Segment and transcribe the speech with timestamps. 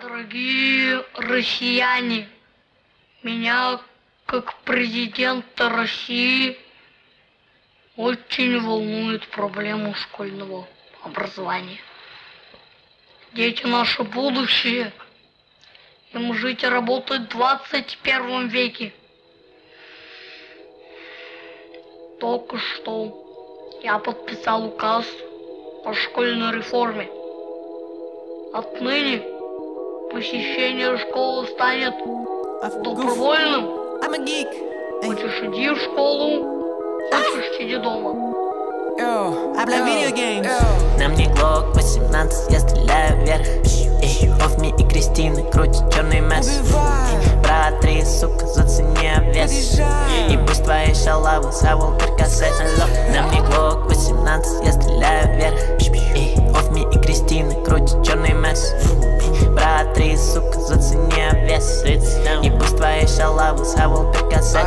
[0.00, 2.26] Дорогие россияне,
[3.22, 3.80] меня
[4.24, 6.56] как президента России
[7.96, 10.66] очень волнует проблема школьного
[11.02, 11.80] образования.
[13.34, 14.92] Дети наше будущее.
[16.14, 18.94] Им жить и работать в 21 веке.
[22.20, 25.06] Только что я подписал указ
[25.84, 27.10] о школьной реформе.
[28.54, 29.39] Отныне
[30.10, 31.94] посещение школы станет
[32.82, 33.64] добровольным.
[34.02, 34.48] I'm a geek.
[35.02, 38.49] Хочешь иди в школу, хочешь сиди дома.
[39.00, 40.46] Habla video games.
[40.98, 43.46] На мне глок 18, я стреляю вверх.
[44.02, 46.60] Эй, Офми и Кристины крутят черный месс
[47.42, 49.80] Брат, три, сука, зацени вес
[50.28, 52.52] И пусть твои шалавы зовут перкасет
[53.14, 55.60] На мне глок 18, я стреляю вверх.
[56.14, 58.74] Эй, Офми и Кристины крутят черный месс
[59.54, 61.84] Брат, три, сука, зацени вес
[62.42, 64.66] И пусть твои шалавы зовут перкасет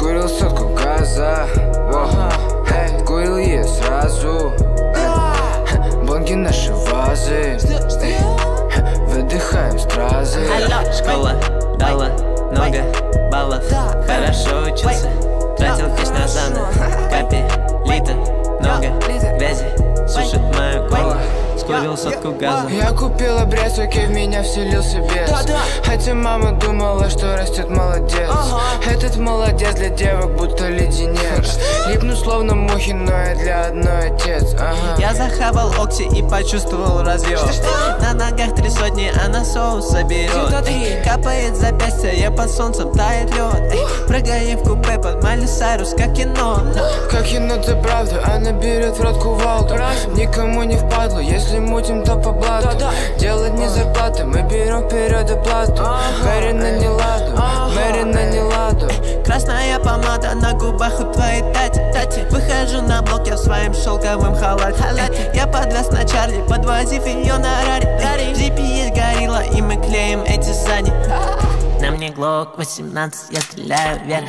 [0.00, 1.46] Скурил сотку газа.
[2.70, 4.50] Эй, Курил ее сразу.
[6.08, 7.58] Банки наши вазы.
[9.08, 10.40] Выдыхаем стразы.
[10.96, 11.34] Школа
[11.78, 12.08] дала
[12.50, 12.82] много
[13.30, 13.62] баллов.
[14.06, 15.10] Хорошо учился,
[15.58, 16.68] тратил кэш на заново.
[17.10, 17.44] Капи,
[17.84, 18.98] лита, много
[19.36, 19.66] грязи.
[20.08, 22.68] Сушит мою голову Скурил сотку газа.
[22.68, 25.30] Я купил обрез, окей, в меня вселился бес.
[25.84, 28.30] Хотя мама думала, что растет молодец.
[28.86, 31.58] Этот молодец для девок будто леденец.
[31.88, 34.54] Липну словно мухи, но я для одной отец.
[34.54, 34.96] Ага.
[34.98, 37.38] Я захавал окси и почувствовал разъем
[38.00, 40.66] На ногах три сотни, она соуса берет.
[40.66, 43.74] Эй, Капает запястье, я под солнцем тает лед.
[44.06, 46.58] Прыгая в купе под Майли Сайрус, как кино.
[47.08, 49.76] Как это правда, она берет в рот кувалду.
[50.16, 52.76] Никому не впадло, если мутим, то по блату.
[53.16, 55.86] Делать не зарплата, мы берем вперед оплату
[56.24, 57.40] Мэри на неладу,
[57.76, 58.88] Мэри на неладу
[59.24, 62.26] Красная помада на губах у твоей тати, тати.
[62.30, 65.30] Выхожу на блок, я в своем шелковом халате.
[65.32, 69.76] Я подвез на Чарли, подвозив ее на Рари Эй, В джипе есть горилла, и мы
[69.76, 70.90] клеим эти сани
[71.80, 74.28] На мне глок 18, я стреляю вверх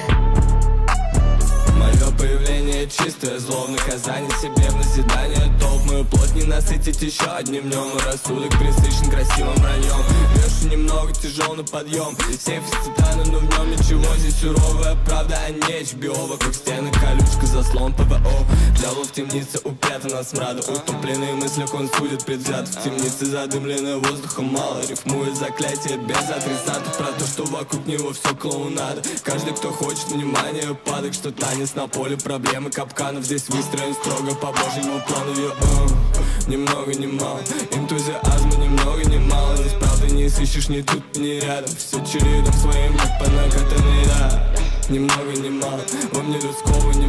[2.92, 3.66] чистое зло.
[3.66, 5.86] В наказание себе в назидание Топ.
[5.86, 7.98] Мою плоть не насытить еще одним днем.
[7.98, 10.04] И рассудок присыщен красивым враньем.
[10.36, 12.16] Вешу немного тяжел на подъем.
[12.40, 14.16] Сейф из титана, но в нем ничего.
[14.18, 18.46] Здесь суровая правда, а не HBO Вокруг стены колючка, заслон ПВО
[18.78, 20.62] Дьявол в темнице упрятан от смрада.
[20.62, 24.82] Утопленные мысли он судит предвзят В темнице задымленное воздухом мало.
[24.88, 29.02] Рифмует заклятие без адресата Про то, что вокруг него все клоунада.
[29.24, 32.18] Каждый, кто хочет внимания, падок Что танец на поле.
[32.18, 35.34] Проблемы капканов Здесь выстроен строго по божьему плану.
[35.36, 37.40] Я, э, Ни много, ни мало.
[37.72, 39.56] Энтузиазма ни много, ни мало.
[39.58, 41.70] Здесь правды не сыщешь ни тут, ни рядом.
[41.76, 44.54] Все чередом своим, как по накатанной, да.
[44.90, 45.82] Немного, ни мало,
[46.12, 47.06] во мне людского ни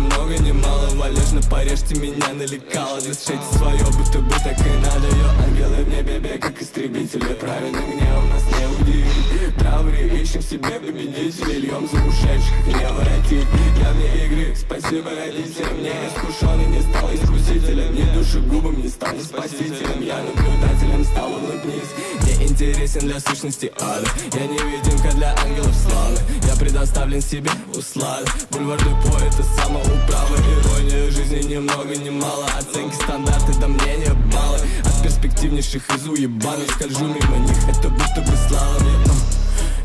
[1.32, 5.06] Валежно порежьте меня на лекало Дышите свое, будто бы так и надо.
[5.06, 10.78] Йо, ангелы в небе, бег, как истребители Правильный гнев нас не удивит Трауре ищем себе
[10.78, 13.46] победителей Льем за ушедших, не воротить
[13.80, 17.94] Я вне игры, спасибо родителям Не искушенный, не стал искусителем.
[17.94, 20.02] Не душегубом, не стал не спасителем.
[20.02, 21.92] Я наблюдателем стал, улыбнись.
[22.26, 24.06] Не интересен для сущности ада.
[24.34, 26.18] Я невидимка для ангелов славы.
[26.46, 28.30] Я предоставлен себе услады.
[28.50, 32.46] Бульвар Депо это самоуправа Ирония жизни ни много ни мало.
[32.58, 38.36] Оценки, стандарты, да мнения баллы От перспективнейших из уебанов Скольжу мимо них, это будто бы
[38.48, 38.80] слава.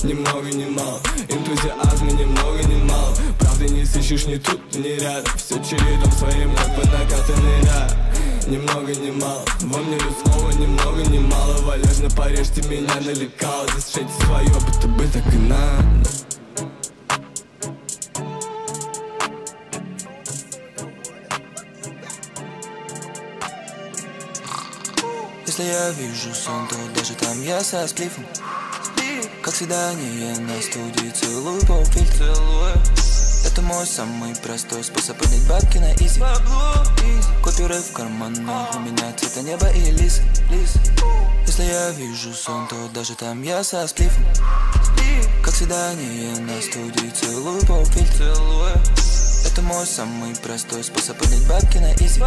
[0.03, 0.99] Ни много ни мало.
[1.27, 3.15] Энтузиазма ни много ни мало.
[3.39, 5.31] Правды не сыщешь ни тут, ни рядом.
[5.37, 8.07] Все чередом своим, как по накатанной, да
[8.47, 9.43] Немного, ни мало.
[9.61, 15.03] Во мне людского немного, ни мало Валежно порежьте меня на лекало Здесь свое, будто бы
[15.07, 16.36] так и надо
[25.57, 28.23] Если я вижу сон, то даже там я со сплифом.
[29.41, 32.31] Как свидание на студии целую полфильтра.
[33.43, 36.21] Это мой самый простой способ поднять бабки на изи.
[37.41, 40.21] Купюры в карманах, у меня цвета неба и лис,
[40.51, 40.75] лис
[41.47, 44.25] Если я вижу сон, то даже там я со сплифом.
[45.43, 48.35] Как свидание на студии целую полфильтра
[49.57, 52.21] Это мой самый простой способ поднять бабки на изи.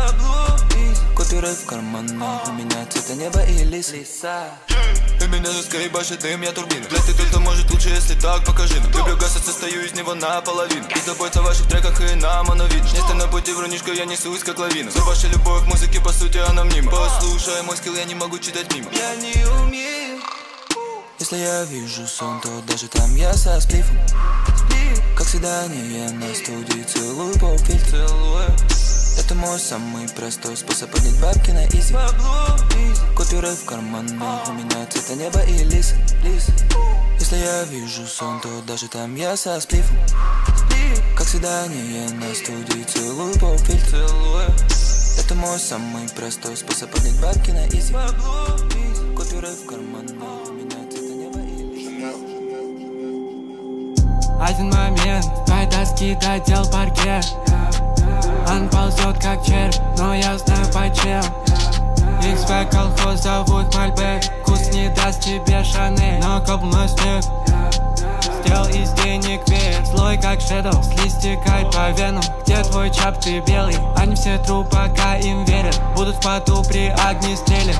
[1.15, 6.51] Купюры в карманах, у меня цвета неба и лис И меня жестко ебашит дым, я
[6.51, 6.85] турбина.
[6.91, 8.81] Блядь, ты только может лучше, если так, покажи.
[8.81, 10.89] Нам Люблю газ, состою из него наполовину.
[10.89, 14.43] И заботься о ваших треках, и нам оно видно Не на пути врунишка, я несусь
[14.43, 14.91] как лавина.
[14.91, 18.41] За вашей любовь к музыке, по сути, она мнима Послушай мой скилл, я не могу
[18.41, 18.91] читать мимо.
[18.91, 20.10] Я не умею
[21.21, 23.99] Если я вижу сон, то даже там я со сплифом.
[25.15, 28.09] Как свидание на студии целую полфильтра.
[29.19, 31.95] Это мой самый простой способ поднять бабки на изи.
[33.15, 35.93] Купюры в карманах, у меня цвета неба и лис,
[36.25, 36.47] лис.
[37.19, 39.99] Если я вижу сон, то даже там я со сплифом.
[41.19, 44.09] Как свидание на студии целую полфильтра.
[45.19, 47.95] Это мой самый простой способ поднять бабки на изи.
[49.15, 50.70] Купюры в карманах, у меня
[54.51, 57.25] Один момент, твои доски додел паркет
[58.49, 61.23] Он ползет как червь, но я знаю почем
[62.21, 64.25] XP колхоз зовут Мальбек.
[64.43, 67.40] Вкус не даст тебе Шанель Но каблуной снег
[68.41, 71.15] Сделал из денег веер Злой как Шэдоу Слизь
[71.73, 72.23] по венам.
[72.43, 73.77] Где твой чап, ты белый?
[73.97, 75.81] Они все тру, пока им верят.
[75.95, 77.75] Будут в поту при огнестреле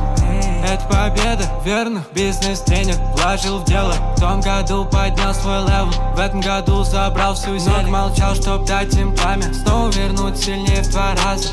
[0.65, 2.05] Это победа, верно?
[2.13, 3.95] Бизнес-тренер Вложил в дело.
[4.17, 5.91] В том году поднял свой level.
[6.15, 7.89] В этом году забрал всю зелень.
[7.89, 11.49] молчал, чтоб дать им пламя Снова вернуть сильнее в два раза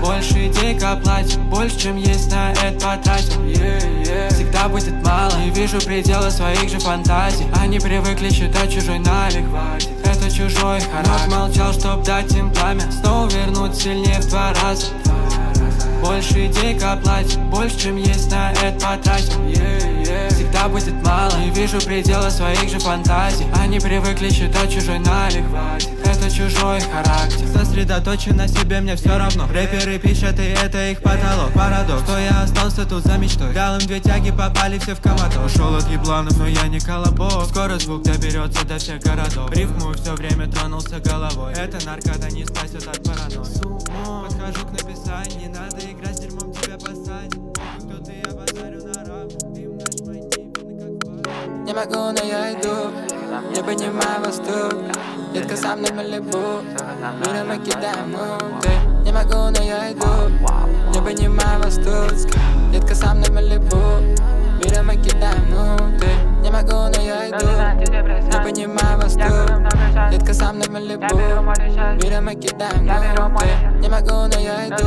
[0.00, 3.48] больше денег оплатим Больше, чем есть на это потратим
[4.30, 7.46] Всегда будет мало Не вижу предела своих же фантазий.
[7.60, 9.44] Они привыкли считать чужой налик
[10.04, 11.28] Это чужой характер.
[11.28, 14.86] Молчал, чтоб дать им пламя Снова вернуть сильнее в два раза.
[16.00, 19.52] Больше денег оплатим Больше, чем есть на это потратим
[20.30, 23.46] Всегда будет мало Не вижу предела своих же фантазий.
[23.60, 25.44] Они привыкли считать чужой налик
[25.82, 25.97] Это
[26.38, 27.46] чужой характер.
[27.52, 29.48] Сосредоточен на себе, мне все равно.
[29.52, 31.52] Рэперы пишут, и это их потолок.
[31.52, 33.52] Парадокс, что я остался тут за мечтой?
[33.52, 37.46] Дал им две тяги, попали все в комату Ушел от ебланов, но я не колобок.
[37.48, 39.50] Скоро звук доберется до всех городов.
[39.50, 41.54] Рифмую все время, тронулся головой.
[41.54, 43.38] Это наркота не спасет от паранойи.
[44.28, 47.34] Подхожу к написанию, не надо играть с дерьмом, тебя посадят.
[51.66, 52.92] Я Не могу, но я иду.
[53.54, 56.62] Не понимаю вас тут Детка со мной Малибу
[57.20, 58.70] Мира мы кидаем муты
[59.04, 60.04] Не могу, но я иду
[60.92, 62.08] Не понимаю вас тут
[66.48, 67.46] Не могу, но я иду.
[68.26, 70.10] Не понимаю вас тут.
[70.10, 71.04] Детка со мной Малибу
[72.02, 73.46] Мира мы кидаем муты
[73.80, 74.86] Не могу, но я иду.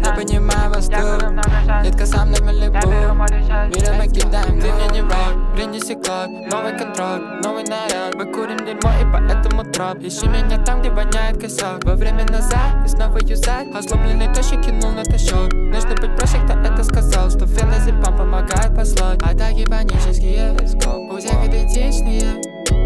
[0.00, 1.84] Не понимаю вас тут.
[1.84, 6.28] Детка со мной Малибу Мира мы кидаем Ты мне не враг, принеси клад.
[6.50, 8.16] Новый контроль, новый наряд.
[8.16, 11.84] Мы курим дерьмо и поэтому троп Ищи меня там, где воняет косяк.
[11.84, 16.58] Во время назад и снова юзать Озлобленный тощий кинул на тащок Нужно быть проще, кто
[16.58, 19.22] это сказал Что феназепам помогает послать.
[19.22, 21.08] Атаки панические, let's go.
[21.10, 22.40] У всех идентичные.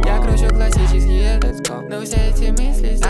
[0.04, 1.86] Я кручу классические, let's go.
[1.88, 3.00] Но все эти мысли здесь.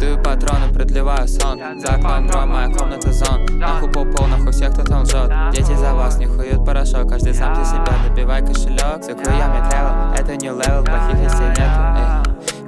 [0.00, 1.60] Даю патроны, продлеваю сон.
[1.78, 3.46] За окном дром, моя комната зон.
[3.58, 7.08] Нахуй по пол, нахуй все, кто там лжет Дети за вас не хуют порошок.
[7.08, 9.02] Каждый сам за себя, добивай кошелек.
[9.02, 12.01] За хуями тревел, это не левел Плохих вестей нету,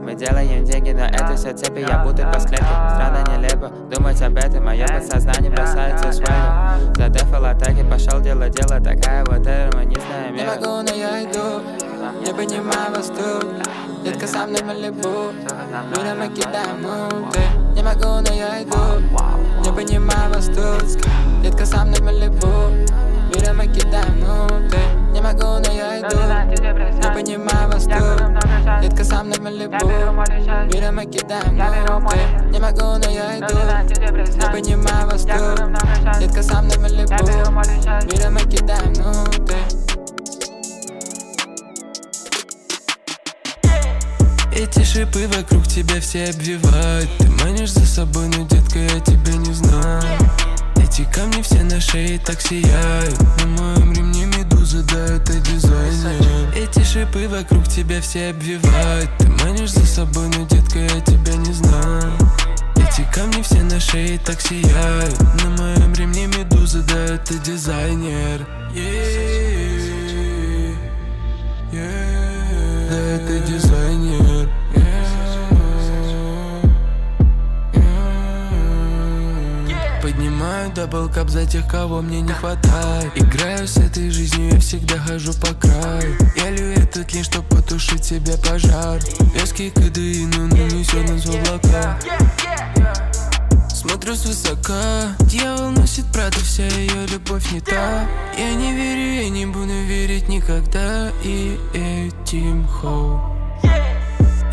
[0.05, 4.37] мы делаем деньги, но это все цепи Я будто по склепке, странно нелепо Думать об
[4.37, 10.31] этом, мое подсознание бросается с войну За дефол атаки пошел дело, дело Такая вот гармоничная
[10.31, 11.63] Не мера могу, но я иду
[12.25, 13.47] Не понимаю вас тут
[14.05, 15.33] Детка со мной Малибу
[15.97, 17.41] Мира мы кидаем муты.
[17.75, 18.77] Не могу, но я иду
[19.65, 21.01] Не понимаю вас тут
[21.43, 22.69] Детка со мной Малибу
[23.35, 26.17] Мира мы кидаем муты Не могу, но я иду.
[26.99, 28.83] Не понимаю вас тут.
[28.83, 29.87] Детка со мной Малибу
[30.73, 32.19] Мира мы кидаем муты
[32.51, 33.55] Не могу, но я иду.
[34.35, 36.19] Не понимаю вас тут.
[36.19, 39.55] Детка со мной Малибу Мира мы кидаем муты
[44.57, 47.11] Эти шипы вокруг тебя все обвивают.
[47.19, 50.03] Ты манишь за собой, но, детка, я тебя не знаю.
[50.77, 53.19] Эти камни все на шее так сияют.
[53.41, 54.14] На моем ремне
[54.83, 59.11] да, это дизайнер Эти шипы вокруг тебя все обвивают.
[59.19, 62.13] Ты манишь за собой, но, детка, я тебя не знаю.
[62.77, 65.21] Эти камни все на шее так сияют.
[65.43, 68.47] На моем ремне медуза, да, это дизайнер.
[68.75, 69.05] Yeah,
[72.91, 74.14] да, это дизайнер
[80.85, 83.11] Поднимаю double cup за тех, кого мне не хватает.
[83.15, 86.17] Играю с этой жизнью, я всегда хожу по краю.
[86.37, 89.01] Я лью этот lean, чтоб потушить себе пожар.
[89.35, 91.99] Вязкий кодеин, он унесет нас в облака
[93.73, 95.15] Смотрю свысока.
[95.21, 98.07] Дьявол носит правда, вся ее любовь не та.
[98.37, 101.11] Я не верю, я не буду верить никогда.
[101.23, 103.21] И этим хоу.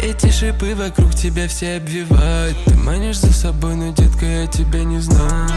[0.02, 2.58] Эти шипы вокруг тебя все обвивают.
[2.66, 5.50] Ты манишь за собой, но, детка, я тебя не знаю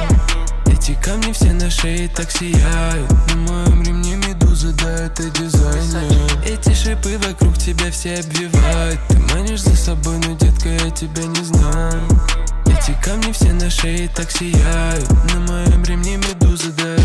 [0.87, 3.11] Эти камни все на шее так сияют.
[3.31, 6.45] На моем ремне медуза, да, ты дизайнер.
[6.45, 9.01] Эти шипы вокруг тебя все обвивают.
[9.09, 12.03] Ты манишь за собой, но, детка, я тебя не знаю.
[12.67, 15.09] Эти камни все на шее так сияют.
[15.33, 17.04] На моем ремне медуза, да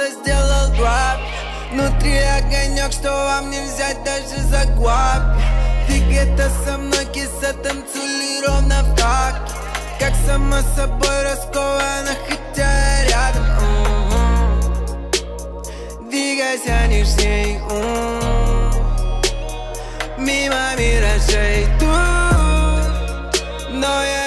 [0.00, 1.20] солнце сделал главь
[1.72, 5.22] Внутри огонек, что вам не взять даже за главь
[5.86, 9.38] Ты где-то со мной, киса, танцули ровно в таке
[9.98, 13.46] Как само собой раскована, хотя рядом.
[13.62, 14.50] У-у-у.
[16.10, 18.72] Двигайся нежней, м-м.
[20.18, 24.19] мимо миражей Тут, но я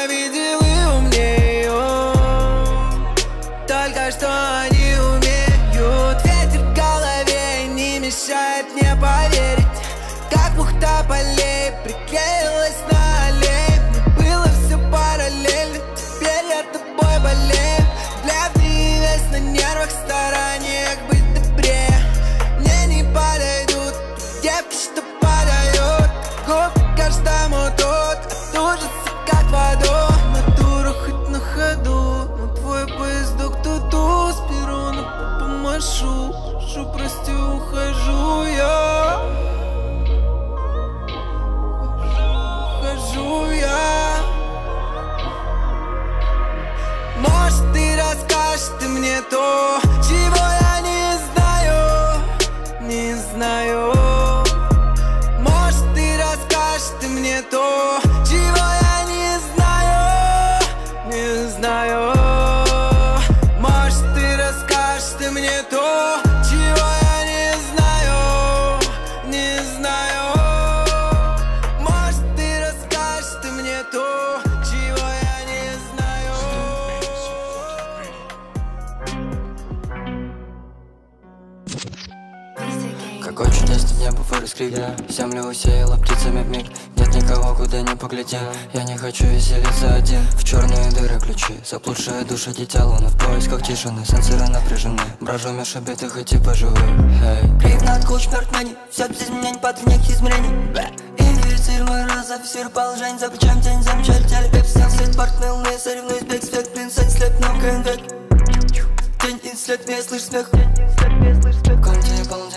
[8.75, 9.67] не поверить
[10.31, 12.92] Как мухта полей приклеилась на
[48.93, 49.79] мне то,
[85.09, 86.65] Землю усеяла птицами в миг.
[86.97, 88.39] Нет никого, куда не поглядел
[88.73, 90.21] Я не хочу веселиться один.
[90.31, 91.53] В черные дыры ключи.
[91.65, 95.01] Заблудшая душа, дитя луны В поисках тишины, сенсоры напряжены.
[95.19, 96.79] Брожу меж обитых и типа живых.
[96.79, 97.59] Hey.
[97.59, 100.49] Крик куч мертвений Все без изменений, подвижных измерений.
[101.17, 104.27] Инфицируемый разофицер положение Запрещаем тень, замечать.
[104.27, 108.01] Теле Пеп снял свет, партнелный Соревнуюсь, бег, свет, блин, сын, слеп, но век.
[109.21, 110.73] Тень, инслед, мне слышь смех Комнате
[111.83, 111.92] полон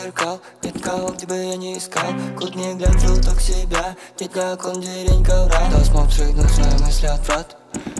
[0.07, 2.05] зеркал Нет кого тебе я не искал.
[2.37, 7.57] Куда не глянь, так себя Детка, клон, дерень, ковра Да смотрит на свои мысли отврат.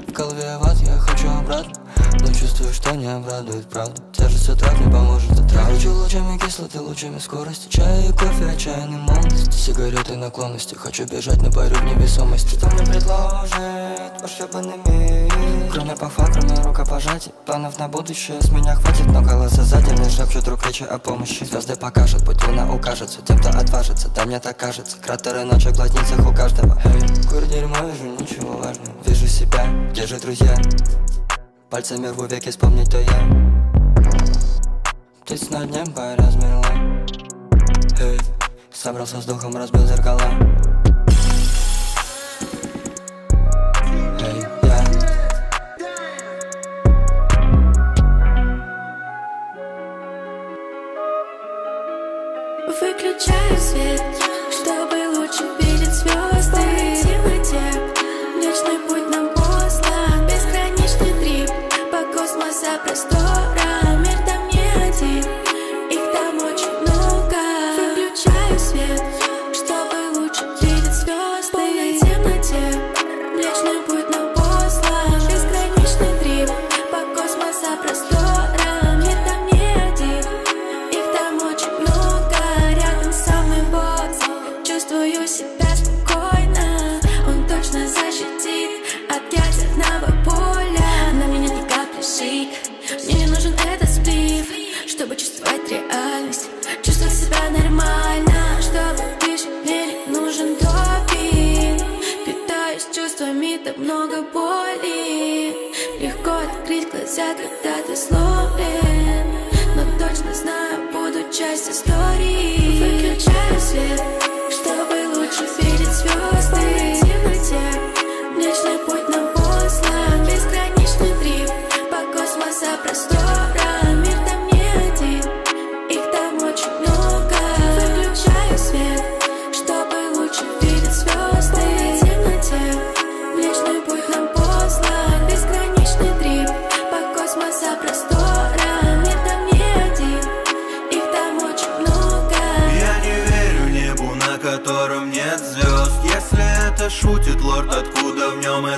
[0.09, 1.86] В голове ват, я хочу обратно
[2.21, 6.81] Но чувствую, что не обрадует правда Тяжесть трав не поможет от трав Кручу лучами кислоты,
[6.81, 7.69] лучами скорости.
[7.69, 9.51] Чай и кофе, отчаянный молодости.
[9.51, 12.57] Сигареты наклонности Хочу бежать на парю в невесомости.
[12.57, 14.39] Что мне предложит ваш
[14.87, 15.33] мир?
[15.73, 20.49] Кроме пафа, кроме рукопожатий Планов на будущее с меня хватит Но голоса сзади мне шепчут
[20.49, 21.45] рук речи о помощи.
[21.45, 23.21] Звезды покажут, путь луна укажется.
[23.23, 26.81] Тем, кто отважится, да мне так кажется Кратеры ночи в глазницах у каждого.
[26.85, 28.93] Эй, курю дерьмо, вижу ничего важного.
[29.05, 30.57] Вижу себя, где же друзья?
[31.71, 33.47] Пальцами рву веки, вспомнить то я.
[35.25, 36.65] Птиц над небо размерла
[38.01, 38.21] Эй,
[38.73, 40.21] собрался с духом, разбил зеркала
[111.67, 112.36] Las historias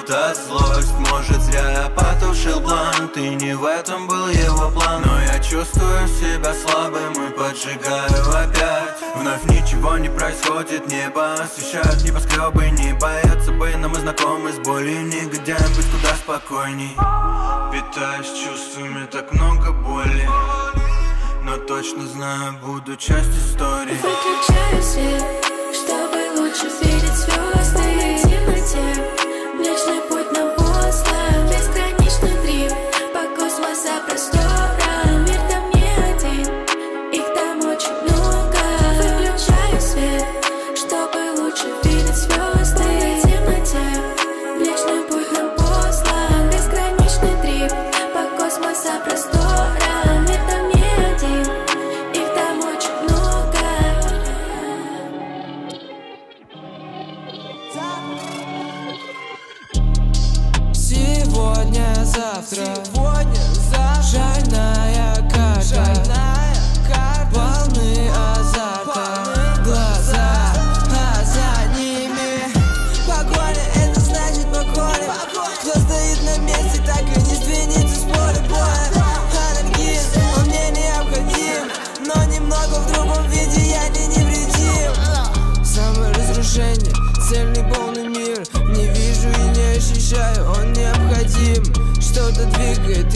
[0.09, 1.71] эта злость Может зря.
[1.71, 5.03] Я потушил блант И не в этом был его план.
[5.05, 8.97] Но я чувствую себя слабым и поджигаю опять.
[9.17, 15.03] Вновь ничего не происходит, небо освещают небоскребы Не боятся бы, но мы знакомы с болью
[15.03, 15.57] нигде.
[15.77, 16.97] Быть куда спокойней.
[17.73, 20.29] Питаюсь чувствами, так много боли.
[21.43, 23.97] Но точно знаю, буду часть истории.
[24.03, 25.58] Выключаю свет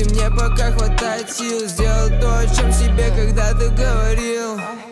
[0.05, 4.92] мне пока хватает сил Сделать то, о чем себе когда-то говорил.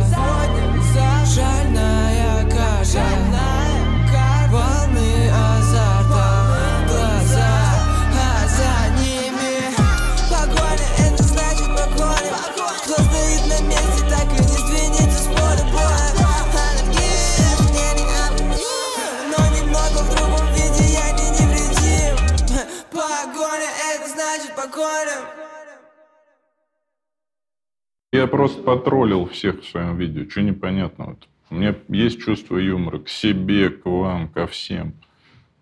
[28.21, 30.29] я просто потроллил всех в своем видео.
[30.29, 31.25] Что непонятного-то?
[31.49, 34.93] У меня есть чувство юмора к себе, к вам, ко всем.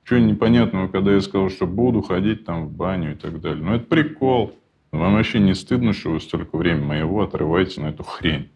[0.03, 3.63] Что непонятного, когда я сказал, что буду ходить там в баню и так далее.
[3.63, 4.55] но это прикол.
[4.91, 8.49] Вам вообще не стыдно, что вы столько времени моего отрываете на эту хрень?